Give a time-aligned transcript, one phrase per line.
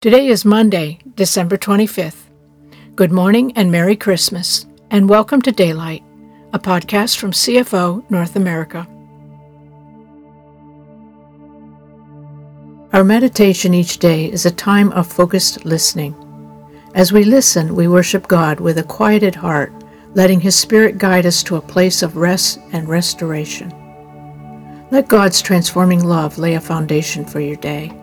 [0.00, 2.30] Today is Monday, December 25th.
[2.96, 6.02] Good morning and Merry Christmas, and welcome to Daylight,
[6.54, 8.88] a podcast from CFO North America.
[12.94, 16.14] Our meditation each day is a time of focused listening.
[16.94, 19.70] As we listen, we worship God with a quieted heart,
[20.14, 23.68] letting His Spirit guide us to a place of rest and restoration.
[24.90, 27.99] Let God's transforming love lay a foundation for your day.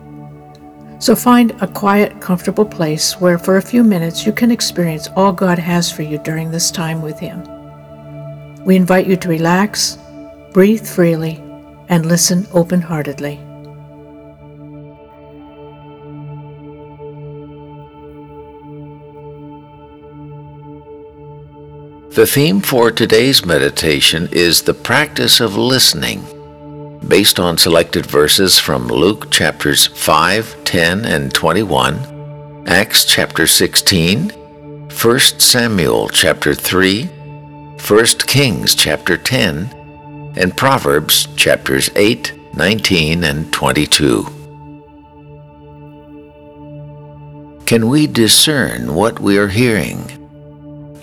[0.99, 5.31] So find a quiet, comfortable place where for a few minutes you can experience all
[5.31, 7.43] God has for you during this time with Him.
[8.65, 9.97] We invite you to relax,
[10.53, 11.43] breathe freely,
[11.87, 13.39] and listen open heartedly.
[22.15, 26.25] The theme for today's meditation is the practice of listening
[27.07, 35.19] based on selected verses from Luke chapters 5, 10, and 21, Acts chapter 16, 1
[35.19, 44.25] Samuel chapter 3, 1 Kings chapter 10, and Proverbs chapters 8, 19, and 22.
[47.65, 50.16] Can we discern what we are hearing?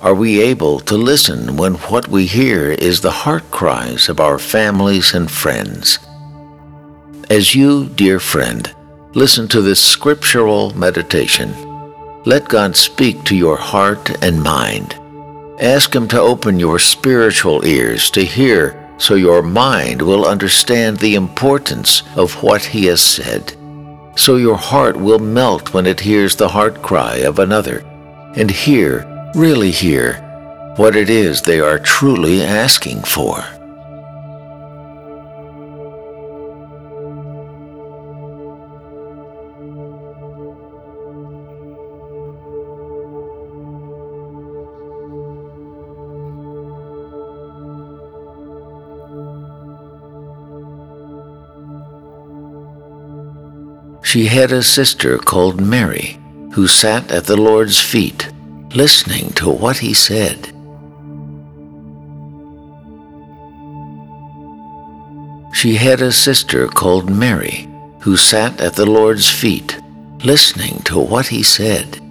[0.04, 4.38] Are we able to listen when what we hear is the heart cries of our
[4.38, 5.98] families and friends?
[7.30, 8.70] As you, dear friend,
[9.14, 11.54] listen to this scriptural meditation,
[12.26, 14.92] let God speak to your heart and mind.
[15.58, 21.14] Ask Him to open your spiritual ears to hear so your mind will understand the
[21.14, 23.56] importance of what He has said.
[24.16, 27.78] So your heart will melt when it hears the heart cry of another
[28.36, 30.14] and hear really hear
[30.76, 33.44] what it is they are truly asking for.
[54.02, 56.20] She had a sister called Mary,
[56.52, 58.30] who sat at the Lord's feet
[58.74, 60.48] listening to what he said.
[65.54, 67.68] She had a sister called Mary
[68.00, 69.80] who sat at the Lord's feet,
[70.24, 72.03] listening to what he said.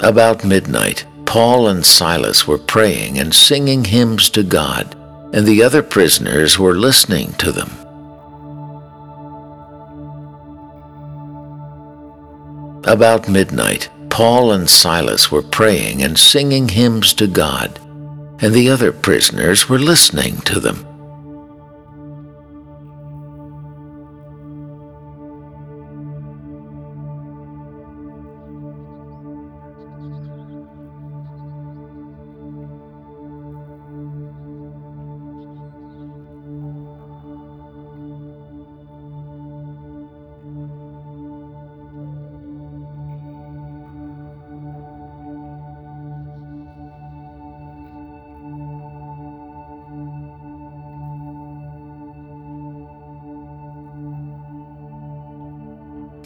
[0.00, 4.94] About midnight, Paul and Silas were praying and singing hymns to God,
[5.32, 7.70] and the other prisoners were listening to them.
[12.84, 17.78] About midnight, Paul and Silas were praying and singing hymns to God,
[18.40, 20.91] and the other prisoners were listening to them.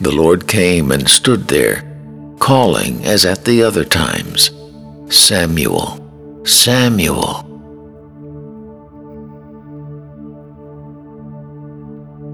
[0.06, 1.82] The Lord came and stood there,
[2.38, 4.52] calling as at the other times,
[5.10, 5.98] Samuel,
[6.46, 7.42] Samuel.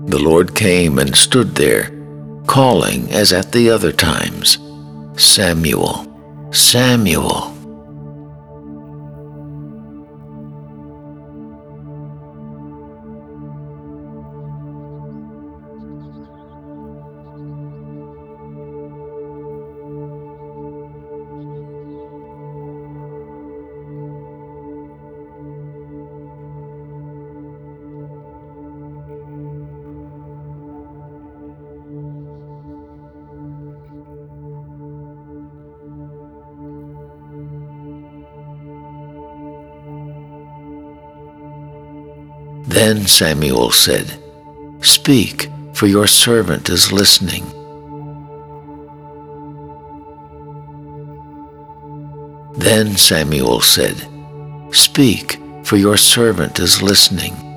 [0.06, 1.89] The Lord came and stood there,
[2.47, 4.59] calling as at the other times,
[5.16, 7.52] Samuel, Samuel.
[42.72, 44.19] Then Samuel said,
[44.80, 47.45] Speak, for your servant is listening.
[52.54, 54.09] Then Samuel said,
[54.72, 57.52] Speak, for your servant is listening.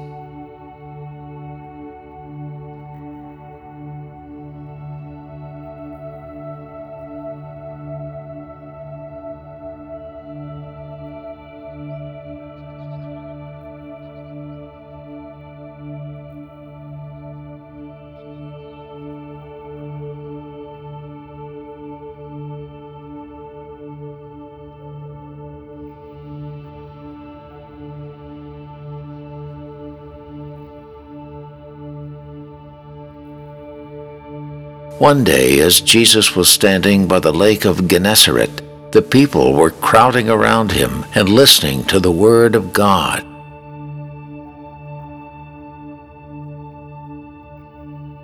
[35.00, 38.62] One day, as Jesus was standing by the lake of Gennesaret,
[38.94, 43.22] the people were crowding around him and listening to the Word of God.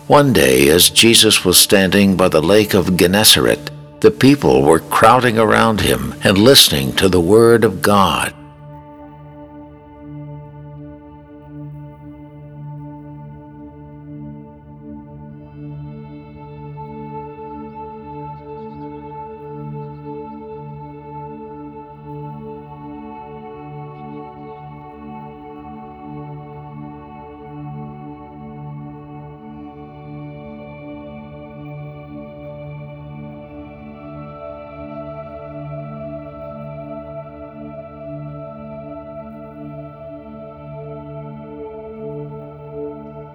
[0.08, 3.70] One day, as Jesus was standing by the lake of Gennesaret,
[4.00, 8.34] the people were crowding around him and listening to the Word of God.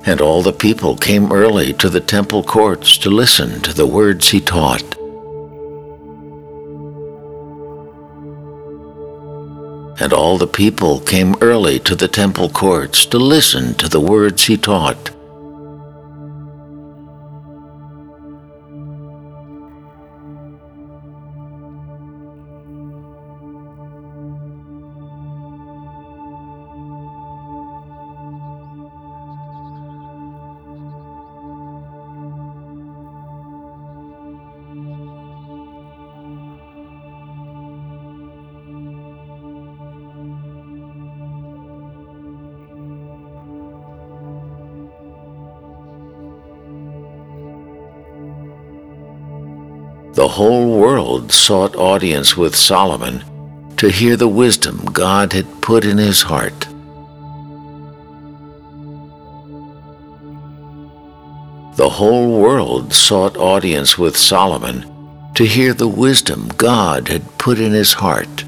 [0.07, 4.31] And all the people came early to the temple courts to listen to the words
[4.31, 4.85] he taught.
[9.99, 14.45] And all the people came early to the temple courts to listen to the words
[14.45, 15.16] he taught.
[50.17, 53.23] The whole world sought audience with Solomon
[53.77, 56.67] to hear the wisdom God had put in his heart.
[61.77, 64.91] The whole world sought audience with Solomon
[65.35, 68.46] to hear the wisdom God had put in his heart.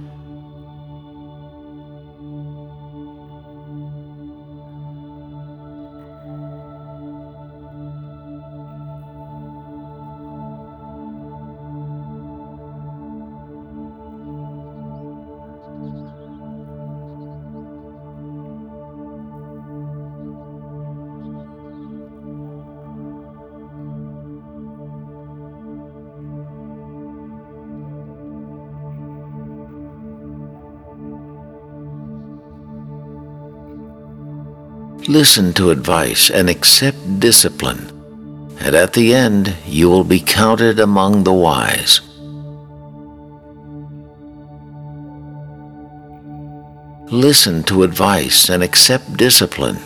[35.09, 37.89] Listen to advice and accept discipline,
[38.61, 42.03] and at the end you will be counted among the wise.
[47.11, 49.81] Listen to advice and accept discipline,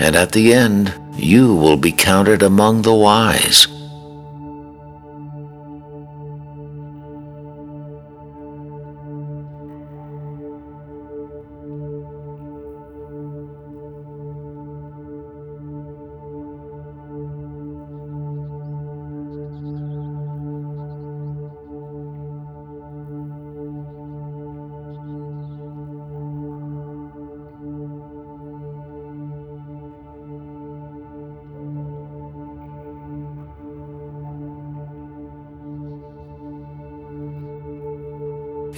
[0.00, 3.68] and at the end you will be counted among the wise.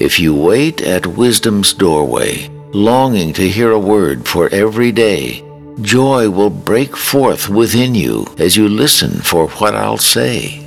[0.01, 5.45] If you wait at wisdom's doorway, longing to hear a word for every day,
[5.83, 10.67] joy will break forth within you as you listen for what I'll say.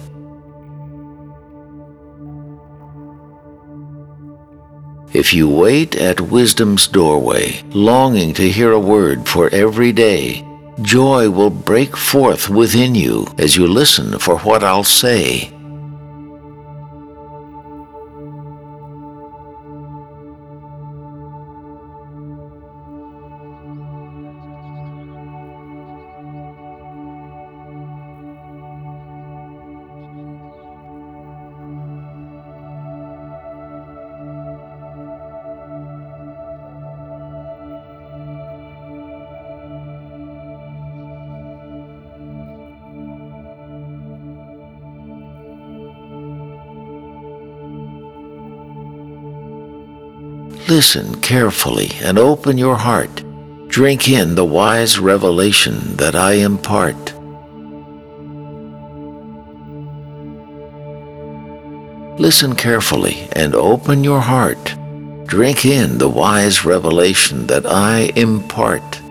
[5.14, 10.46] If you wait at wisdom's doorway, longing to hear a word for every day,
[10.84, 15.53] joy will break forth within you as you listen for what I'll say.
[50.70, 53.22] Listen carefully and open your heart.
[53.68, 57.14] Drink in the wise revelation that I impart.
[62.18, 64.76] Listen carefully and open your heart.
[65.26, 69.03] Drink in the wise revelation that I impart.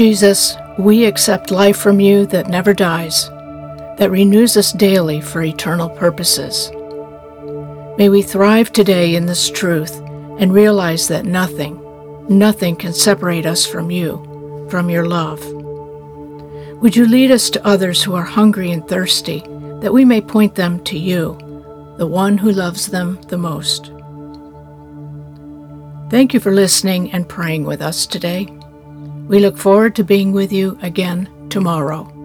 [0.00, 3.28] Jesus, we accept life from you that never dies,
[3.98, 6.70] that renews us daily for eternal purposes.
[7.98, 10.00] May we thrive today in this truth
[10.38, 11.78] and realize that nothing,
[12.30, 15.46] nothing can separate us from you, from your love.
[16.80, 19.40] Would you lead us to others who are hungry and thirsty,
[19.82, 21.36] that we may point them to you,
[21.98, 23.92] the one who loves them the most?
[26.10, 28.48] Thank you for listening and praying with us today.
[29.30, 32.19] We look forward to being with you again tomorrow.